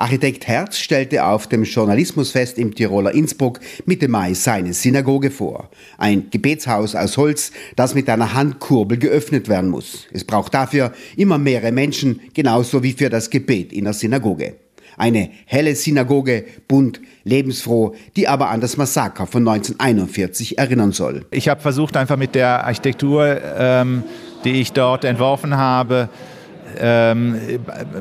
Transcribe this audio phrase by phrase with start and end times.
[0.00, 5.68] Architekt Herz stellte auf dem Journalismusfest im Tiroler Innsbruck Mitte Mai seine Synagoge vor.
[5.98, 10.06] Ein Gebetshaus aus Holz, das mit einer Handkurbel geöffnet werden muss.
[10.10, 14.54] Es braucht dafür immer mehrere Menschen, genauso wie für das Gebet in der Synagoge.
[14.96, 21.26] Eine helle Synagoge, bunt, lebensfroh, die aber an das Massaker von 1941 erinnern soll.
[21.30, 24.02] Ich habe versucht, einfach mit der Architektur, ähm,
[24.44, 26.08] die ich dort entworfen habe,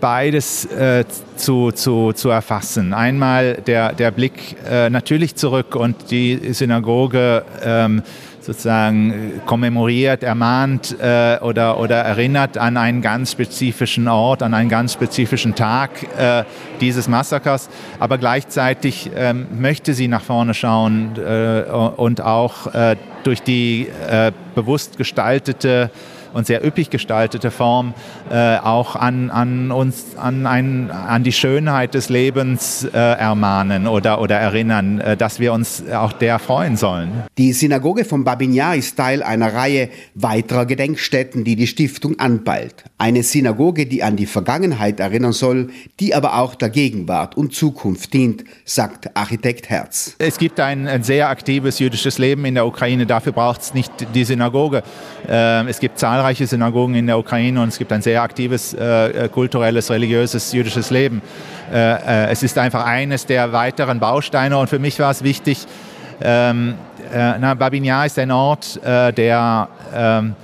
[0.00, 1.04] beides äh,
[1.36, 2.92] zu, zu, zu erfassen.
[2.94, 8.02] Einmal der, der Blick äh, natürlich zurück und die Synagoge ähm,
[8.44, 14.92] sozusagen kommemoriert, ermahnt äh, oder, oder erinnert an einen ganz spezifischen Ort, an einen ganz
[14.92, 16.44] spezifischen Tag äh,
[16.80, 17.68] dieses Massakers.
[17.98, 21.62] Aber gleichzeitig ähm, möchte sie nach vorne schauen äh,
[21.96, 23.88] und auch äh, durch die
[24.54, 25.90] bewusst gestaltete
[26.34, 27.94] und sehr üppig gestaltete Form
[28.30, 34.20] äh, auch an, an uns, an, ein, an die Schönheit des Lebens äh, ermahnen oder,
[34.20, 37.22] oder erinnern, äh, dass wir uns auch der freuen sollen.
[37.38, 42.84] Die Synagoge von Babignan ist Teil einer Reihe weiterer Gedenkstätten, die die Stiftung anpeilt.
[42.98, 48.12] Eine Synagoge, die an die Vergangenheit erinnern soll, die aber auch der Gegenwart und Zukunft
[48.12, 50.16] dient, sagt Architekt Herz.
[50.18, 53.92] Es gibt ein, ein sehr aktives jüdisches Leben in der Ukraine, dafür braucht es nicht
[54.14, 54.82] die Synagoge.
[55.28, 58.72] Ähm, es gibt zahlreiche zahlreiche Synagogen in der Ukraine und es gibt ein sehr aktives
[58.72, 61.20] äh, äh, kulturelles, religiöses jüdisches Leben.
[61.70, 65.66] Äh, äh, es ist einfach eines der weiteren Bausteine und für mich war es wichtig,
[66.22, 66.76] ähm,
[67.12, 70.34] äh, na, Babinjar ist ein Ort, äh, der ähm,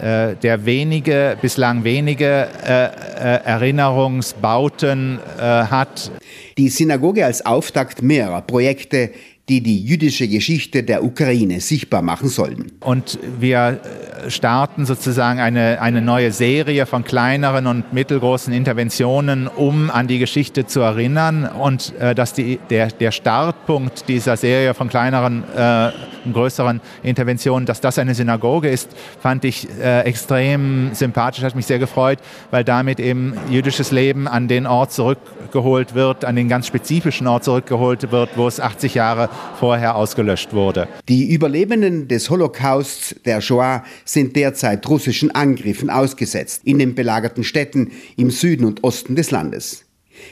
[0.00, 6.12] der wenige, bislang wenige Erinnerungsbauten hat.
[6.56, 9.10] Die Synagoge als Auftakt mehrerer Projekte,
[9.48, 12.72] die die jüdische Geschichte der Ukraine sichtbar machen sollen.
[12.80, 13.80] Und wir
[14.28, 20.66] starten sozusagen eine, eine neue Serie von kleineren und mittelgroßen Interventionen, um an die Geschichte
[20.66, 21.46] zu erinnern.
[21.46, 25.90] Und äh, dass die, der, der Startpunkt dieser Serie von kleineren äh,
[26.24, 31.66] und größeren Interventionen, dass das eine Synagoge ist, fand ich äh, extrem sympathisch, hat mich
[31.66, 32.18] sehr gefreut,
[32.50, 37.44] weil damit eben jüdisches Leben an den Ort zurückgeholt wird, an den ganz spezifischen Ort
[37.44, 39.28] zurückgeholt wird, wo es 80 Jahre
[39.58, 40.88] vorher ausgelöscht wurde.
[41.08, 47.90] Die Überlebenden des Holocausts der Shoah sind derzeit russischen Angriffen ausgesetzt in den belagerten Städten
[48.16, 49.84] im Süden und Osten des Landes.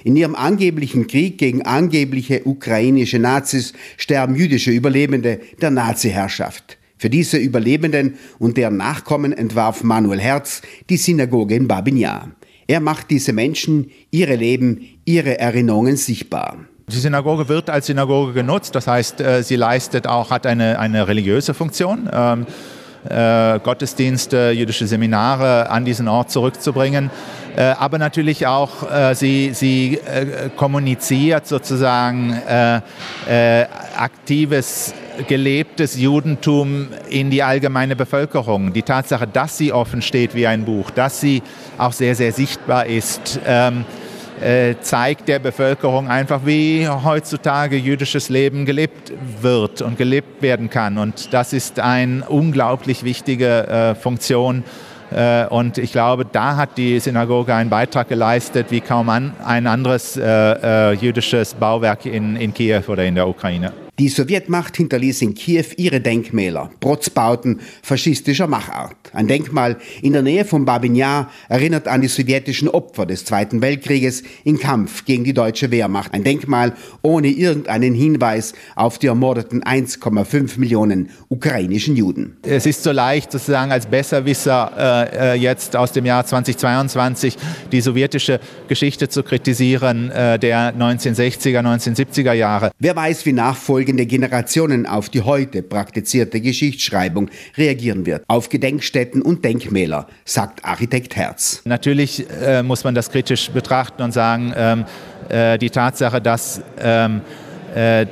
[0.05, 6.79] In ihrem angeblichen Krieg gegen angebliche ukrainische Nazis sterben jüdische Überlebende der Nazi-Herrschaft.
[6.99, 12.31] Für diese Überlebenden und deren Nachkommen entwarf Manuel Herz die Synagoge in Babinjar.
[12.67, 16.67] Er macht diese Menschen, ihre Leben, ihre Erinnerungen sichtbar.
[16.89, 21.09] Die Synagoge wird als Synagoge genutzt, das heißt, äh, sie leistet auch, hat eine, eine
[21.09, 22.09] religiöse Funktion.
[22.13, 22.47] Ähm,
[23.09, 27.11] äh, Gottesdienste, jüdische Seminare an diesen Ort zurückzubringen.
[27.57, 32.81] Äh, aber natürlich auch, äh, sie, sie äh, kommuniziert sozusagen äh,
[33.97, 34.95] aktives
[35.27, 38.73] gelebtes Judentum in die allgemeine Bevölkerung.
[38.73, 41.43] Die Tatsache, dass sie offen steht wie ein Buch, dass sie
[41.79, 44.06] auch sehr, sehr sichtbar ist, ähm, äh,
[44.81, 50.99] zeigt der Bevölkerung einfach, wie heutzutage jüdisches Leben gelebt wird und gelebt werden kann.
[50.99, 54.65] Und das ist eine unglaublich wichtige äh, Funktion.
[55.11, 60.17] Äh, und ich glaube, da hat die Synagoge einen Beitrag geleistet, wie kaum ein anderes
[60.17, 63.86] äh, äh, jüdisches Bauwerk in, in Kiew oder in der Ukraine.
[63.99, 68.95] Die Sowjetmacht hinterließ in Kiew ihre Denkmäler, Protzbauten faschistischer Machart.
[69.15, 74.23] Ein Denkmal in der Nähe von Babinjar erinnert an die sowjetischen Opfer des Zweiten Weltkrieges
[74.45, 76.13] im Kampf gegen die deutsche Wehrmacht.
[76.13, 82.37] Ein Denkmal ohne irgendeinen Hinweis auf die ermordeten 1,5 Millionen ukrainischen Juden.
[82.43, 87.39] Es ist so leicht sozusagen als Besserwisser äh, äh jetzt aus dem Jahr 2022
[87.73, 92.73] die sowjetische Geschichte zu kritisieren äh, der 1960er, 1970er Jahre.
[92.79, 98.25] Wer weiß, wie nachfolgend folgende Generationen auf die heute praktizierte Geschichtsschreibung reagieren wird.
[98.27, 101.63] Auf Gedenkstätten und Denkmäler, sagt Architekt Herz.
[101.65, 104.85] Natürlich äh, muss man das kritisch betrachten und sagen, ähm,
[105.29, 107.21] äh, die Tatsache, dass ähm,
[107.77, 108.07] äh,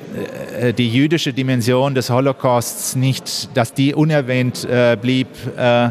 [0.78, 5.26] die jüdische Dimension des Holocausts nicht, dass die unerwähnt äh, blieb,
[5.58, 5.88] äh,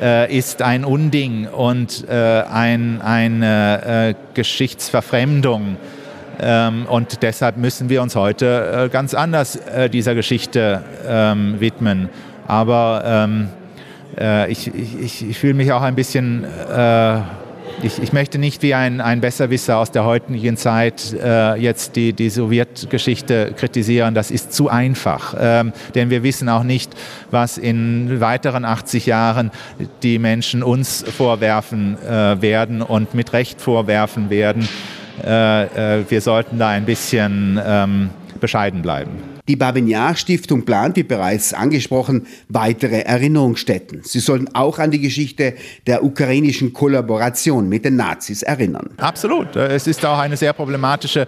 [0.00, 2.14] äh, ist ein Unding und äh,
[2.50, 5.76] ein, eine äh, Geschichtsverfremdung.
[6.40, 12.08] Ähm, und deshalb müssen wir uns heute äh, ganz anders äh, dieser Geschichte ähm, widmen.
[12.46, 13.48] Aber ähm,
[14.18, 16.46] äh, ich, ich, ich fühle mich auch ein bisschen,
[17.82, 21.14] ich, ich möchte nicht wie ein, ein Besserwisser aus der heutigen Zeit
[21.58, 24.14] jetzt die, die Sowjetgeschichte kritisieren.
[24.14, 25.34] Das ist zu einfach.
[25.94, 26.92] Denn wir wissen auch nicht,
[27.30, 29.52] was in weiteren 80 Jahren
[30.02, 34.68] die Menschen uns vorwerfen werden und mit Recht vorwerfen werden
[35.22, 38.10] wir sollten da ein bisschen ähm,
[38.40, 39.37] bescheiden bleiben.
[39.48, 44.02] Die Babinjar-Stiftung plant, wie bereits angesprochen, weitere Erinnerungsstätten.
[44.04, 45.54] Sie sollen auch an die Geschichte
[45.86, 48.90] der ukrainischen Kollaboration mit den Nazis erinnern.
[48.98, 49.56] Absolut.
[49.56, 51.26] Es ist auch eine sehr problematische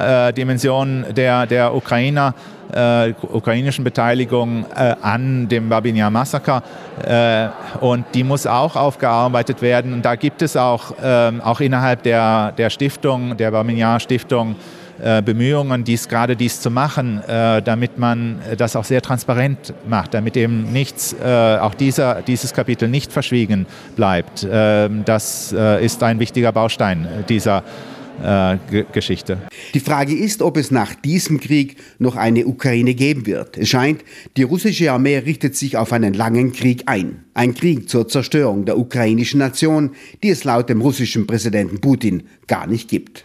[0.00, 2.34] äh, Dimension der, der Ukrainer,
[2.72, 6.62] äh, ukrainischen Beteiligung äh, an dem Babinjar-Massaker.
[7.04, 7.48] Äh,
[7.84, 9.92] und die muss auch aufgearbeitet werden.
[9.92, 14.77] Und da gibt es auch, ähm, auch innerhalb der, der Stiftung, der Babinjar-Stiftung, äh,
[15.24, 20.36] Bemühungen, dies, gerade dies zu machen, äh, damit man das auch sehr transparent macht, damit
[20.36, 23.66] eben nichts, äh, auch dieser, dieses Kapitel nicht verschwiegen
[23.96, 24.46] bleibt.
[24.50, 27.62] Ähm, das ist ein wichtiger Baustein dieser
[28.92, 29.38] Geschichte.
[29.74, 33.56] Die Frage ist, ob es nach diesem Krieg noch eine Ukraine geben wird.
[33.56, 34.02] Es scheint,
[34.36, 37.24] die russische Armee richtet sich auf einen langen Krieg ein.
[37.34, 39.92] Ein Krieg zur Zerstörung der ukrainischen Nation,
[40.24, 43.16] die es laut dem russischen Präsidenten Putin gar nicht gibt.